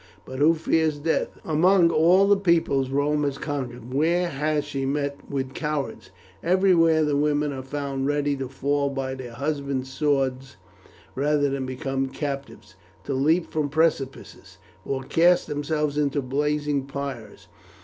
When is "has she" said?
4.29-4.83